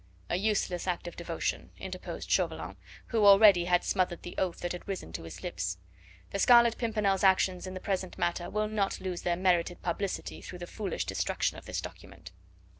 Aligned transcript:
"A 0.31 0.35
useless 0.35 0.87
act 0.87 1.07
of 1.07 1.15
devotion," 1.15 1.69
interposed 1.77 2.27
Chauvelin, 2.27 2.75
who 3.09 3.23
already 3.23 3.65
had 3.65 3.83
smothered 3.83 4.23
the 4.23 4.33
oath 4.39 4.61
that 4.61 4.71
had 4.71 4.87
risen 4.87 5.13
to 5.13 5.21
his 5.21 5.43
lips. 5.43 5.77
"The 6.31 6.39
Scarlet 6.39 6.79
Pimpernel's 6.79 7.23
actions 7.23 7.67
in 7.67 7.75
the 7.75 7.79
present 7.79 8.17
matter 8.17 8.49
will 8.49 8.67
not 8.67 8.99
lose 8.99 9.21
their 9.21 9.35
merited 9.37 9.83
publicity 9.83 10.41
through 10.41 10.57
the 10.57 10.65
foolish 10.65 11.05
destruction 11.05 11.59
of 11.59 11.67
this 11.67 11.81
document." 11.81 12.31